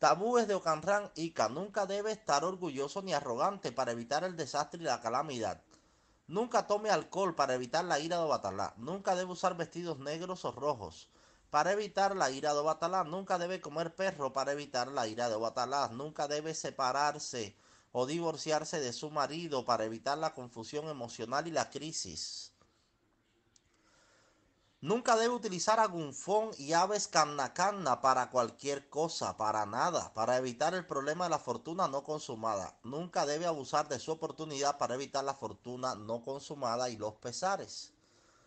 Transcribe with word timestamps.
Tabúes 0.00 0.48
de 0.48 0.54
Ocanran 0.54 1.10
Ica. 1.14 1.50
Nunca 1.50 1.84
debe 1.84 2.10
estar 2.10 2.42
orgulloso 2.42 3.02
ni 3.02 3.12
arrogante 3.12 3.70
para 3.70 3.92
evitar 3.92 4.24
el 4.24 4.34
desastre 4.34 4.80
y 4.80 4.84
la 4.84 5.02
calamidad. 5.02 5.60
Nunca 6.26 6.66
tome 6.66 6.88
alcohol 6.88 7.34
para 7.34 7.52
evitar 7.54 7.84
la 7.84 8.00
ira 8.00 8.18
de 8.18 8.26
Batalá. 8.26 8.72
Nunca 8.78 9.14
debe 9.14 9.32
usar 9.32 9.58
vestidos 9.58 9.98
negros 9.98 10.46
o 10.46 10.52
rojos 10.52 11.10
para 11.50 11.72
evitar 11.72 12.16
la 12.16 12.30
ira 12.30 12.54
de 12.54 12.62
Batalá. 12.62 13.04
Nunca 13.04 13.36
debe 13.36 13.60
comer 13.60 13.94
perro 13.94 14.32
para 14.32 14.52
evitar 14.52 14.88
la 14.88 15.06
ira 15.06 15.28
de 15.28 15.36
Batalá. 15.36 15.88
Nunca 15.88 16.28
debe 16.28 16.54
separarse 16.54 17.54
o 17.92 18.06
divorciarse 18.06 18.80
de 18.80 18.94
su 18.94 19.10
marido 19.10 19.66
para 19.66 19.84
evitar 19.84 20.16
la 20.16 20.32
confusión 20.32 20.88
emocional 20.88 21.46
y 21.46 21.50
la 21.50 21.68
crisis. 21.68 22.54
Nunca 24.82 25.14
debe 25.14 25.34
utilizar 25.34 25.78
agunfón 25.78 26.52
y 26.56 26.72
aves 26.72 27.06
canna 27.06 28.00
para 28.00 28.30
cualquier 28.30 28.88
cosa, 28.88 29.36
para 29.36 29.66
nada, 29.66 30.10
para 30.14 30.38
evitar 30.38 30.72
el 30.72 30.86
problema 30.86 31.24
de 31.24 31.30
la 31.30 31.38
fortuna 31.38 31.86
no 31.86 32.02
consumada. 32.02 32.78
Nunca 32.82 33.26
debe 33.26 33.44
abusar 33.44 33.88
de 33.88 33.98
su 33.98 34.10
oportunidad 34.10 34.78
para 34.78 34.94
evitar 34.94 35.22
la 35.22 35.34
fortuna 35.34 35.94
no 35.96 36.22
consumada 36.22 36.88
y 36.88 36.96
los 36.96 37.12
pesares. 37.16 37.92